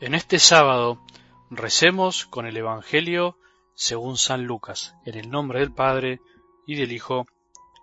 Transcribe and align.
En 0.00 0.14
este 0.14 0.38
sábado 0.38 1.04
recemos 1.50 2.24
con 2.24 2.46
el 2.46 2.56
Evangelio 2.56 3.36
según 3.74 4.16
San 4.16 4.44
Lucas, 4.44 4.96
en 5.04 5.18
el 5.18 5.28
nombre 5.28 5.60
del 5.60 5.74
Padre, 5.74 6.22
y 6.66 6.76
del 6.76 6.92
Hijo, 6.92 7.26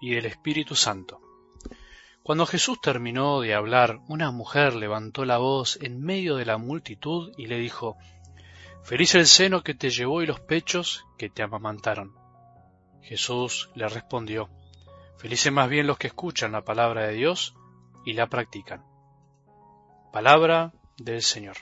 y 0.00 0.14
del 0.14 0.26
Espíritu 0.26 0.76
Santo. 0.76 1.20
Cuando 2.22 2.46
Jesús 2.46 2.80
terminó 2.80 3.40
de 3.40 3.54
hablar, 3.54 3.98
una 4.06 4.30
mujer 4.30 4.76
levantó 4.76 5.24
la 5.24 5.38
voz 5.38 5.76
en 5.82 6.00
medio 6.02 6.36
de 6.36 6.44
la 6.44 6.56
multitud 6.56 7.32
y 7.36 7.46
le 7.46 7.58
dijo, 7.58 7.96
Feliz 8.84 9.16
el 9.16 9.26
seno 9.26 9.64
que 9.64 9.74
te 9.74 9.90
llevó 9.90 10.22
y 10.22 10.26
los 10.26 10.38
pechos 10.38 11.04
que 11.18 11.30
te 11.30 11.42
amamantaron. 11.42 12.14
Jesús 13.02 13.70
le 13.74 13.88
respondió, 13.88 14.50
Felices 15.18 15.52
más 15.52 15.68
bien 15.68 15.88
los 15.88 15.98
que 15.98 16.06
escuchan 16.06 16.52
la 16.52 16.62
palabra 16.62 17.08
de 17.08 17.14
Dios 17.14 17.56
y 18.04 18.12
la 18.12 18.28
practican. 18.28 18.84
Palabra 20.12 20.72
del 20.96 21.20
Señor. 21.20 21.56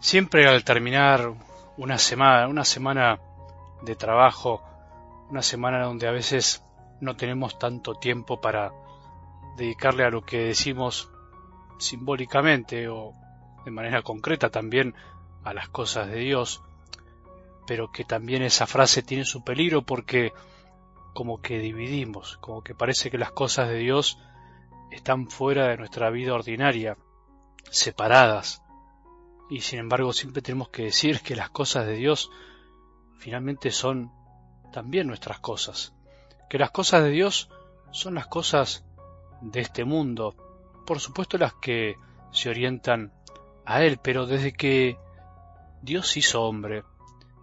Siempre 0.00 0.46
al 0.46 0.64
terminar 0.64 1.32
una 1.76 1.98
semana, 1.98 2.48
una 2.48 2.64
semana 2.64 3.18
de 3.82 3.96
trabajo, 3.96 4.62
una 5.30 5.42
semana 5.42 5.84
donde 5.84 6.08
a 6.08 6.12
veces 6.12 6.62
no 7.00 7.16
tenemos 7.16 7.58
tanto 7.58 7.94
tiempo 7.94 8.40
para 8.40 8.72
dedicarle 9.56 10.04
a 10.04 10.10
lo 10.10 10.22
que 10.22 10.38
decimos 10.38 11.10
simbólicamente 11.78 12.88
o 12.88 13.12
de 13.64 13.70
manera 13.70 14.02
concreta 14.02 14.50
también 14.50 14.94
a 15.44 15.52
las 15.52 15.68
cosas 15.68 16.08
de 16.08 16.18
Dios, 16.18 16.62
pero 17.66 17.90
que 17.90 18.04
también 18.04 18.42
esa 18.42 18.66
frase 18.66 19.02
tiene 19.02 19.24
su 19.24 19.42
peligro 19.42 19.82
porque 19.82 20.32
como 21.12 21.40
que 21.40 21.58
dividimos, 21.58 22.38
como 22.38 22.62
que 22.62 22.74
parece 22.74 23.10
que 23.10 23.18
las 23.18 23.32
cosas 23.32 23.68
de 23.68 23.78
Dios 23.78 24.18
están 24.90 25.28
fuera 25.28 25.68
de 25.68 25.76
nuestra 25.76 26.10
vida 26.10 26.34
ordinaria, 26.34 26.96
separadas, 27.70 28.61
y 29.52 29.60
sin 29.60 29.80
embargo 29.80 30.14
siempre 30.14 30.40
tenemos 30.40 30.70
que 30.70 30.84
decir 30.84 31.20
que 31.20 31.36
las 31.36 31.50
cosas 31.50 31.86
de 31.86 31.92
Dios 31.92 32.30
finalmente 33.18 33.70
son 33.70 34.10
también 34.72 35.06
nuestras 35.06 35.40
cosas, 35.40 35.92
que 36.48 36.58
las 36.58 36.70
cosas 36.70 37.02
de 37.04 37.10
Dios 37.10 37.50
son 37.90 38.14
las 38.14 38.28
cosas 38.28 38.82
de 39.42 39.60
este 39.60 39.84
mundo, 39.84 40.34
por 40.86 41.00
supuesto 41.00 41.36
las 41.36 41.52
que 41.52 41.96
se 42.32 42.48
orientan 42.48 43.12
a 43.66 43.84
Él, 43.84 44.00
pero 44.02 44.24
desde 44.24 44.54
que 44.54 44.96
Dios 45.82 46.16
hizo 46.16 46.44
hombre, 46.44 46.84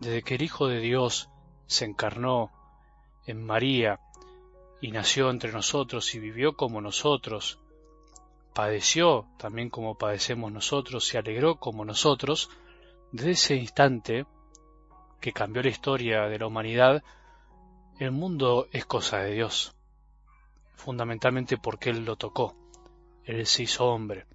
desde 0.00 0.22
que 0.22 0.36
el 0.36 0.42
Hijo 0.42 0.68
de 0.68 0.80
Dios 0.80 1.28
se 1.66 1.84
encarnó 1.84 2.50
en 3.26 3.44
María 3.44 4.00
y 4.80 4.90
nació 4.90 5.28
entre 5.28 5.52
nosotros 5.52 6.14
y 6.14 6.18
vivió 6.18 6.56
como 6.56 6.80
nosotros, 6.80 7.60
padeció 8.54 9.26
también 9.38 9.70
como 9.70 9.96
padecemos 9.96 10.52
nosotros, 10.52 11.06
se 11.06 11.18
alegró 11.18 11.56
como 11.56 11.84
nosotros, 11.84 12.50
desde 13.12 13.30
ese 13.32 13.54
instante 13.56 14.26
que 15.20 15.32
cambió 15.32 15.62
la 15.62 15.68
historia 15.68 16.22
de 16.28 16.38
la 16.38 16.46
humanidad, 16.46 17.02
el 17.98 18.10
mundo 18.10 18.68
es 18.72 18.86
cosa 18.86 19.18
de 19.18 19.32
Dios, 19.32 19.74
fundamentalmente 20.74 21.58
porque 21.58 21.90
Él 21.90 22.04
lo 22.04 22.16
tocó, 22.16 22.56
Él 23.24 23.46
se 23.46 23.64
hizo 23.64 23.86
hombre. 23.86 24.26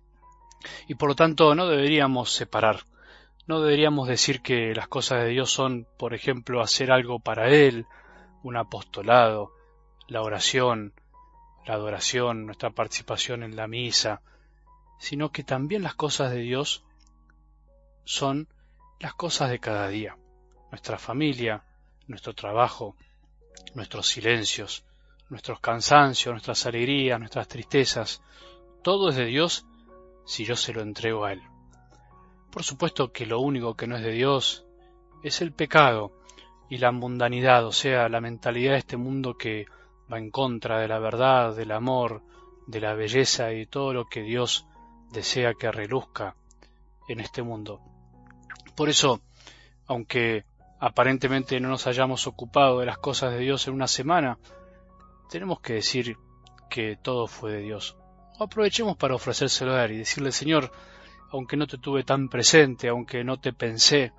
Y 0.87 0.95
por 0.95 1.09
lo 1.09 1.15
tanto 1.15 1.55
no 1.55 1.67
deberíamos 1.67 2.31
separar, 2.31 2.85
no 3.47 3.61
deberíamos 3.61 4.07
decir 4.07 4.41
que 4.41 4.73
las 4.73 4.87
cosas 4.87 5.23
de 5.23 5.29
Dios 5.29 5.51
son, 5.51 5.87
por 5.97 6.13
ejemplo, 6.13 6.61
hacer 6.61 6.91
algo 6.91 7.19
para 7.19 7.49
Él, 7.49 7.85
un 8.43 8.57
apostolado, 8.57 9.51
la 10.07 10.21
oración, 10.21 10.93
la 11.65 11.73
adoración, 11.73 12.45
nuestra 12.45 12.69
participación 12.69 13.43
en 13.43 13.55
la 13.55 13.67
misa, 13.67 14.21
sino 14.99 15.31
que 15.31 15.43
también 15.43 15.83
las 15.83 15.95
cosas 15.95 16.31
de 16.31 16.39
Dios 16.39 16.83
son 18.03 18.47
las 18.99 19.13
cosas 19.13 19.49
de 19.49 19.59
cada 19.59 19.87
día, 19.87 20.17
nuestra 20.71 20.97
familia, 20.97 21.63
nuestro 22.07 22.33
trabajo, 22.33 22.95
nuestros 23.73 24.07
silencios, 24.07 24.85
nuestros 25.29 25.59
cansancios, 25.59 26.33
nuestras 26.33 26.65
alegrías, 26.65 27.19
nuestras 27.19 27.47
tristezas, 27.47 28.21
todo 28.83 29.09
es 29.09 29.15
de 29.15 29.25
Dios 29.25 29.65
si 30.25 30.45
yo 30.45 30.55
se 30.55 30.73
lo 30.73 30.81
entrego 30.81 31.25
a 31.25 31.33
Él. 31.33 31.41
Por 32.51 32.63
supuesto 32.63 33.11
que 33.11 33.25
lo 33.25 33.39
único 33.39 33.75
que 33.75 33.87
no 33.87 33.97
es 33.97 34.03
de 34.03 34.11
Dios 34.11 34.65
es 35.23 35.41
el 35.41 35.51
pecado 35.51 36.11
y 36.69 36.77
la 36.77 36.91
mundanidad, 36.91 37.65
o 37.65 37.71
sea, 37.71 38.07
la 38.09 38.21
mentalidad 38.21 38.73
de 38.73 38.79
este 38.79 38.97
mundo 38.97 39.37
que 39.37 39.65
va 40.11 40.17
en 40.17 40.29
contra 40.29 40.79
de 40.79 40.87
la 40.87 40.99
verdad, 40.99 41.55
del 41.55 41.71
amor, 41.71 42.21
de 42.67 42.79
la 42.79 42.93
belleza 42.93 43.53
y 43.53 43.65
todo 43.65 43.93
lo 43.93 44.05
que 44.05 44.21
Dios 44.21 44.67
desea 45.11 45.53
que 45.53 45.71
reluzca 45.71 46.35
en 47.07 47.19
este 47.19 47.41
mundo. 47.43 47.81
Por 48.75 48.89
eso, 48.89 49.21
aunque 49.87 50.45
aparentemente 50.79 51.59
no 51.59 51.69
nos 51.69 51.87
hayamos 51.87 52.27
ocupado 52.27 52.79
de 52.79 52.85
las 52.85 52.97
cosas 52.97 53.31
de 53.31 53.39
Dios 53.39 53.67
en 53.67 53.73
una 53.73 53.87
semana, 53.87 54.37
tenemos 55.29 55.59
que 55.59 55.73
decir 55.73 56.17
que 56.69 56.97
todo 57.01 57.27
fue 57.27 57.53
de 57.53 57.61
Dios. 57.61 57.95
O 58.37 58.43
aprovechemos 58.43 58.97
para 58.97 59.15
ofrecérselo 59.15 59.73
a 59.73 59.85
Él 59.85 59.93
y 59.93 59.97
decirle, 59.97 60.31
Señor, 60.31 60.71
aunque 61.31 61.57
no 61.57 61.67
te 61.67 61.77
tuve 61.77 62.03
tan 62.03 62.27
presente, 62.29 62.89
aunque 62.89 63.23
no 63.23 63.39
te 63.39 63.53
pensé, 63.53 64.11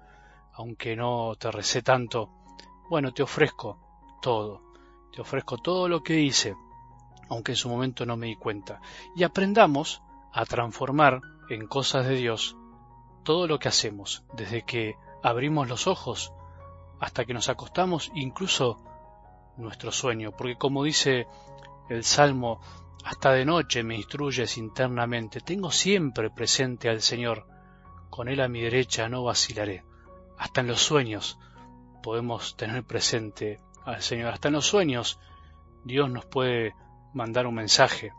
aunque 0.54 0.96
no 0.96 1.34
te 1.38 1.50
recé 1.50 1.82
tanto, 1.82 2.30
bueno, 2.88 3.12
te 3.12 3.22
ofrezco 3.22 3.78
todo 4.22 4.65
te 5.12 5.20
ofrezco 5.20 5.58
todo 5.58 5.88
lo 5.88 6.02
que 6.02 6.20
hice, 6.20 6.56
aunque 7.28 7.52
en 7.52 7.56
su 7.56 7.68
momento 7.68 8.06
no 8.06 8.16
me 8.16 8.26
di 8.26 8.36
cuenta, 8.36 8.80
y 9.14 9.24
aprendamos 9.24 10.02
a 10.32 10.44
transformar 10.44 11.20
en 11.48 11.66
cosas 11.66 12.06
de 12.06 12.16
Dios 12.16 12.56
todo 13.24 13.46
lo 13.46 13.58
que 13.58 13.68
hacemos, 13.68 14.24
desde 14.34 14.62
que 14.62 14.96
abrimos 15.22 15.68
los 15.68 15.86
ojos 15.86 16.32
hasta 17.00 17.24
que 17.24 17.34
nos 17.34 17.48
acostamos, 17.48 18.10
incluso 18.14 18.78
nuestro 19.56 19.92
sueño, 19.92 20.32
porque 20.32 20.56
como 20.56 20.84
dice 20.84 21.26
el 21.88 22.04
Salmo, 22.04 22.60
hasta 23.04 23.32
de 23.32 23.44
noche 23.44 23.82
me 23.82 23.96
instruyes 23.96 24.58
internamente, 24.58 25.40
tengo 25.40 25.70
siempre 25.70 26.30
presente 26.30 26.88
al 26.88 27.00
Señor, 27.00 27.46
con 28.10 28.28
Él 28.28 28.40
a 28.40 28.48
mi 28.48 28.60
derecha 28.60 29.08
no 29.08 29.24
vacilaré. 29.24 29.84
Hasta 30.38 30.60
en 30.60 30.68
los 30.68 30.80
sueños 30.80 31.38
podemos 32.02 32.56
tener 32.56 32.84
presente 32.84 33.60
al 33.86 34.02
Señor. 34.02 34.32
Hasta 34.32 34.48
en 34.48 34.54
los 34.54 34.66
sueños 34.66 35.18
Dios 35.84 36.10
nos 36.10 36.26
puede 36.26 36.74
mandar 37.14 37.46
un 37.46 37.54
mensaje, 37.54 38.12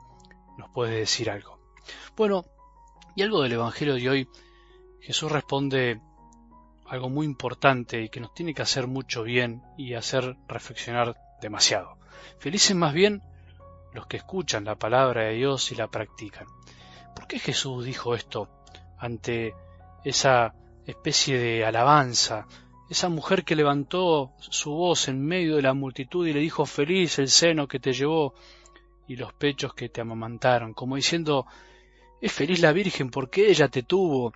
nos 0.58 0.70
puede 0.70 0.98
decir 0.98 1.30
algo. 1.30 1.60
Bueno, 2.16 2.46
y 3.16 3.22
algo 3.22 3.42
del 3.42 3.54
Evangelio 3.54 3.96
de 3.96 4.10
hoy, 4.10 4.30
Jesús 5.02 5.32
responde 5.32 6.02
algo 6.88 7.10
muy 7.10 7.26
importante 7.26 8.02
y 8.02 8.10
que 8.10 8.20
nos 8.20 8.34
tiene 8.34 8.54
que 8.54 8.62
hacer 8.62 8.88
mucho 8.88 9.24
bien 9.24 9.62
y 9.78 9.94
hacer 9.94 10.38
reflexionar 10.48 11.16
demasiado. 11.42 11.98
Felices 12.40 12.76
más 12.76 12.94
bien 12.94 13.22
los 13.94 14.08
que 14.08 14.18
escuchan 14.18 14.66
la 14.66 14.76
palabra 14.76 15.24
de 15.24 15.34
Dios 15.34 15.72
y 15.72 15.76
la 15.76 15.88
practican. 15.88 16.48
¿Por 17.16 17.28
qué 17.28 17.40
Jesús 17.40 17.86
dijo 17.86 18.16
esto 18.16 18.50
ante 18.98 19.54
esa 20.04 20.54
especie 20.86 21.38
de 21.38 21.66
alabanza 21.66 22.48
esa 22.90 23.10
mujer 23.10 23.44
que 23.44 23.56
levantó 23.56 24.32
su 24.40 24.72
voz 24.72 25.08
en 25.08 25.26
medio 25.26 25.58
de 25.58 25.62
la 25.62 25.74
multitud 25.74 26.26
y 26.26 26.34
le 26.34 26.40
dijo 26.40 26.66
feliz 26.66 27.20
el 27.20 27.30
seno 27.30 27.68
que 27.68 27.80
te 27.80 27.94
llevó 27.94 28.34
y 29.08 29.16
los 29.16 29.34
pechos 29.34 29.74
que 29.74 29.90
te 29.90 30.02
amamantaron, 30.02 30.74
como 30.74 30.96
diciendo 30.96 31.46
es 32.22 32.32
feliz 32.32 32.62
la 32.62 32.72
Virgen 32.72 33.10
porque 33.10 33.50
ella 33.50 33.68
te 33.68 33.84
tuvo, 33.84 34.34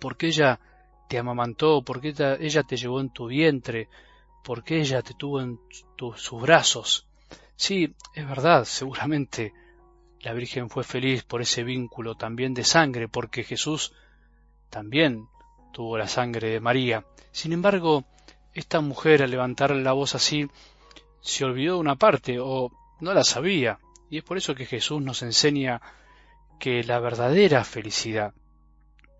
porque 0.00 0.26
ella 0.26 0.60
te 1.08 1.18
amamantó, 1.18 1.82
porque 1.82 2.14
ella 2.40 2.62
te 2.62 2.76
llevó 2.76 3.00
en 3.00 3.10
tu 3.10 3.26
vientre, 3.26 3.88
porque 4.44 4.80
ella 4.80 5.02
te 5.02 5.14
tuvo 5.14 5.40
en 5.40 5.58
sus 6.16 6.40
brazos. 6.40 7.06
Sí, 7.56 7.94
es 8.14 8.28
verdad, 8.28 8.64
seguramente 8.64 9.52
la 10.20 10.32
Virgen 10.32 10.68
fue 10.68 10.84
feliz 10.84 11.22
por 11.22 11.40
ese 11.40 11.62
vínculo 11.62 12.14
también 12.14 12.54
de 12.54 12.64
sangre, 12.64 13.08
porque 13.08 13.42
Jesús 13.42 13.94
también 14.68 15.28
tuvo 15.78 15.96
la 15.96 16.08
sangre 16.08 16.48
de 16.48 16.58
María. 16.58 17.04
Sin 17.30 17.52
embargo, 17.52 18.02
esta 18.52 18.80
mujer 18.80 19.22
al 19.22 19.30
levantar 19.30 19.70
la 19.70 19.92
voz 19.92 20.16
así 20.16 20.50
se 21.20 21.44
olvidó 21.44 21.74
de 21.74 21.78
una 21.78 21.94
parte 21.94 22.40
o 22.40 22.72
no 22.98 23.14
la 23.14 23.22
sabía. 23.22 23.78
Y 24.10 24.18
es 24.18 24.24
por 24.24 24.38
eso 24.38 24.56
que 24.56 24.66
Jesús 24.66 25.00
nos 25.00 25.22
enseña 25.22 25.80
que 26.58 26.82
la 26.82 26.98
verdadera 26.98 27.62
felicidad 27.62 28.34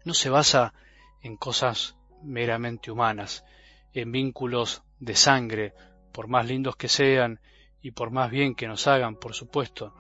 no 0.04 0.14
se 0.14 0.30
basa 0.30 0.74
en 1.22 1.36
cosas 1.36 1.94
meramente 2.24 2.90
humanas, 2.90 3.44
en 3.92 4.10
vínculos 4.10 4.82
de 4.98 5.14
sangre, 5.14 5.74
por 6.10 6.26
más 6.26 6.44
lindos 6.44 6.74
que 6.74 6.88
sean 6.88 7.38
y 7.80 7.92
por 7.92 8.10
más 8.10 8.32
bien 8.32 8.56
que 8.56 8.66
nos 8.66 8.88
hagan, 8.88 9.14
por 9.14 9.32
supuesto, 9.32 9.94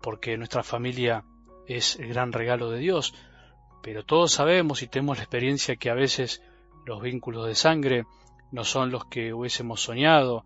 porque 0.00 0.38
nuestra 0.38 0.62
familia 0.62 1.24
es 1.66 1.96
el 1.96 2.10
gran 2.10 2.32
regalo 2.32 2.70
de 2.70 2.78
Dios, 2.78 3.14
pero 3.82 4.04
todos 4.04 4.32
sabemos 4.32 4.82
y 4.82 4.88
tenemos 4.88 5.18
la 5.18 5.24
experiencia 5.24 5.76
que 5.76 5.90
a 5.90 5.94
veces 5.94 6.42
los 6.84 7.02
vínculos 7.02 7.46
de 7.46 7.54
sangre 7.54 8.06
no 8.50 8.64
son 8.64 8.90
los 8.90 9.04
que 9.06 9.32
hubiésemos 9.32 9.82
soñado, 9.82 10.44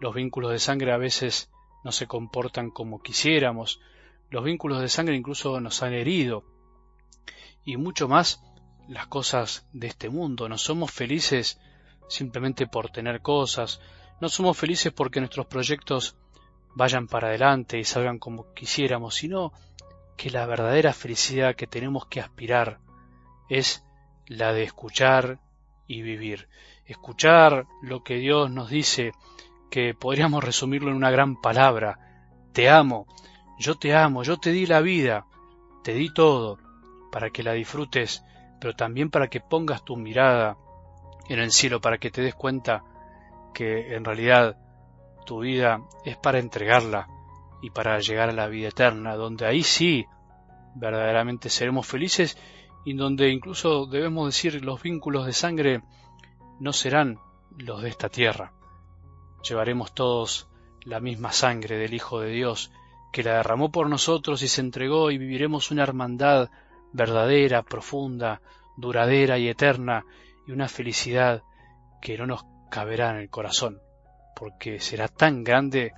los 0.00 0.14
vínculos 0.14 0.50
de 0.50 0.58
sangre 0.58 0.92
a 0.92 0.96
veces 0.96 1.50
no 1.84 1.92
se 1.92 2.06
comportan 2.06 2.70
como 2.70 3.02
quisiéramos, 3.02 3.80
los 4.30 4.44
vínculos 4.44 4.80
de 4.80 4.88
sangre 4.88 5.16
incluso 5.16 5.60
nos 5.60 5.82
han 5.82 5.92
herido, 5.92 6.44
y 7.64 7.76
mucho 7.76 8.08
más 8.08 8.42
las 8.88 9.06
cosas 9.06 9.66
de 9.72 9.86
este 9.86 10.08
mundo. 10.08 10.48
No 10.48 10.58
somos 10.58 10.90
felices 10.90 11.58
simplemente 12.08 12.66
por 12.66 12.90
tener 12.90 13.22
cosas, 13.22 13.80
no 14.20 14.28
somos 14.28 14.56
felices 14.56 14.92
porque 14.92 15.20
nuestros 15.20 15.46
proyectos 15.46 16.16
vayan 16.74 17.06
para 17.06 17.28
adelante 17.28 17.78
y 17.78 17.84
salgan 17.84 18.18
como 18.18 18.52
quisiéramos, 18.52 19.14
sino 19.14 19.52
que 20.16 20.30
la 20.30 20.46
verdadera 20.46 20.92
felicidad 20.92 21.54
que 21.54 21.66
tenemos 21.66 22.06
que 22.06 22.20
aspirar 22.20 22.80
es 23.48 23.84
la 24.26 24.52
de 24.52 24.62
escuchar 24.62 25.38
y 25.86 26.02
vivir. 26.02 26.48
Escuchar 26.86 27.66
lo 27.82 28.02
que 28.02 28.16
Dios 28.16 28.50
nos 28.50 28.70
dice, 28.70 29.12
que 29.70 29.94
podríamos 29.94 30.44
resumirlo 30.44 30.90
en 30.90 30.96
una 30.96 31.10
gran 31.10 31.40
palabra. 31.40 31.98
Te 32.52 32.68
amo, 32.68 33.06
yo 33.58 33.76
te 33.76 33.94
amo, 33.94 34.22
yo 34.22 34.38
te 34.38 34.52
di 34.52 34.66
la 34.66 34.80
vida, 34.80 35.26
te 35.82 35.94
di 35.94 36.12
todo, 36.12 36.58
para 37.10 37.30
que 37.30 37.42
la 37.42 37.52
disfrutes, 37.52 38.24
pero 38.60 38.74
también 38.74 39.10
para 39.10 39.28
que 39.28 39.40
pongas 39.40 39.84
tu 39.84 39.96
mirada 39.96 40.56
en 41.28 41.38
el 41.38 41.50
cielo, 41.50 41.80
para 41.80 41.98
que 41.98 42.10
te 42.10 42.22
des 42.22 42.34
cuenta 42.34 42.84
que 43.52 43.94
en 43.94 44.04
realidad 44.04 44.56
tu 45.26 45.40
vida 45.40 45.80
es 46.04 46.16
para 46.16 46.38
entregarla 46.38 47.08
y 47.64 47.70
para 47.70 47.98
llegar 47.98 48.28
a 48.28 48.34
la 48.34 48.46
vida 48.46 48.68
eterna, 48.68 49.16
donde 49.16 49.46
ahí 49.46 49.62
sí 49.62 50.04
verdaderamente 50.74 51.48
seremos 51.48 51.86
felices 51.86 52.36
y 52.84 52.92
donde 52.92 53.30
incluso 53.30 53.86
debemos 53.86 54.26
decir 54.26 54.62
los 54.62 54.82
vínculos 54.82 55.24
de 55.24 55.32
sangre 55.32 55.82
no 56.60 56.74
serán 56.74 57.18
los 57.56 57.80
de 57.80 57.88
esta 57.88 58.10
tierra. 58.10 58.52
Llevaremos 59.48 59.94
todos 59.94 60.46
la 60.82 61.00
misma 61.00 61.32
sangre 61.32 61.78
del 61.78 61.94
Hijo 61.94 62.20
de 62.20 62.32
Dios, 62.32 62.70
que 63.14 63.22
la 63.22 63.38
derramó 63.38 63.72
por 63.72 63.88
nosotros 63.88 64.42
y 64.42 64.48
se 64.48 64.60
entregó 64.60 65.10
y 65.10 65.16
viviremos 65.16 65.70
una 65.70 65.84
hermandad 65.84 66.50
verdadera, 66.92 67.62
profunda, 67.62 68.42
duradera 68.76 69.38
y 69.38 69.48
eterna, 69.48 70.04
y 70.46 70.52
una 70.52 70.68
felicidad 70.68 71.42
que 72.02 72.18
no 72.18 72.26
nos 72.26 72.44
caberá 72.70 73.12
en 73.12 73.16
el 73.16 73.30
corazón, 73.30 73.80
porque 74.36 74.80
será 74.80 75.08
tan 75.08 75.42
grande 75.44 75.94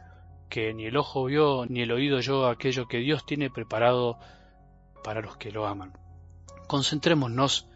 que 0.48 0.72
ni 0.74 0.86
el 0.86 0.96
ojo 0.96 1.24
vio 1.24 1.66
ni 1.66 1.82
el 1.82 1.92
oído 1.92 2.18
oyó 2.18 2.46
aquello 2.46 2.88
que 2.88 2.98
Dios 2.98 3.26
tiene 3.26 3.50
preparado 3.50 4.18
para 5.02 5.20
los 5.20 5.36
que 5.36 5.52
lo 5.52 5.66
aman. 5.66 5.92
Concentrémonos 6.68 7.68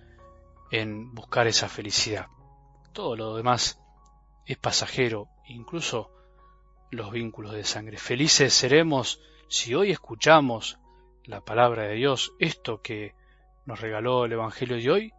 en 0.71 1.15
buscar 1.15 1.47
esa 1.47 1.69
felicidad. 1.69 2.27
Todo 2.93 3.17
lo 3.17 3.37
demás 3.37 3.81
es 4.47 4.59
pasajero, 4.59 5.29
incluso 5.47 6.11
los 6.91 7.11
vínculos 7.13 7.53
de 7.53 7.65
sangre. 7.65 7.99
Felices 7.99 8.53
seremos 8.53 9.21
si 9.49 9.75
hoy 9.75 9.91
escuchamos 9.91 10.79
la 11.25 11.41
palabra 11.41 11.85
de 11.85 11.95
Dios, 11.95 12.33
esto 12.39 12.81
que 12.83 13.15
nos 13.67 13.81
regaló 13.81 14.25
el 14.25 14.33
Evangelio 14.33 14.77
de 14.77 14.91
hoy, 14.91 15.13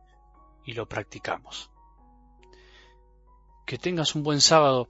y 0.66 0.74
lo 0.74 0.88
practicamos. 0.88 1.72
Que 3.66 3.78
tengas 3.78 4.16
un 4.16 4.24
buen 4.24 4.42
sábado 4.42 4.90